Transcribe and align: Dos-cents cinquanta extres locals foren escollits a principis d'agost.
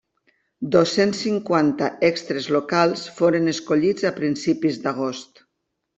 Dos-cents 0.75 1.19
cinquanta 1.25 1.89
extres 2.09 2.49
locals 2.55 3.03
foren 3.19 3.53
escollits 3.53 4.11
a 4.11 4.17
principis 4.19 4.85
d'agost. 4.87 5.45